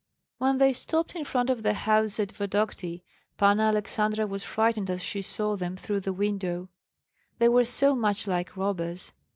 When 0.39 0.57
they 0.57 0.73
stopped 0.73 1.15
in 1.15 1.23
front 1.25 1.51
of 1.51 1.61
the 1.61 1.75
house 1.75 2.19
at 2.19 2.31
Vodokty, 2.31 3.03
Panna 3.37 3.71
Aleksandra 3.71 4.27
was 4.27 4.43
frightened 4.43 4.89
as 4.89 5.03
she 5.03 5.21
saw 5.21 5.55
them 5.55 5.75
through 5.77 5.99
the 5.99 6.11
window, 6.11 6.69
they 7.37 7.49
were 7.49 7.65
so 7.65 7.93
much 7.93 8.25
like 8.25 8.57
robbers. 8.57 9.13